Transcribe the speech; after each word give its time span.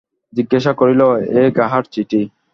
জিজ্ঞাসা 0.33 0.71
করিল, 0.73 1.01
এ 1.35 1.43
কাহার 1.57 1.83
চিঠি। 1.93 2.21